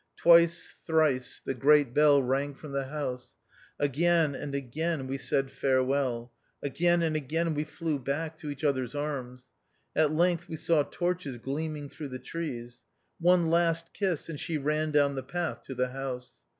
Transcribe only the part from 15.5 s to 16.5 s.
to the house.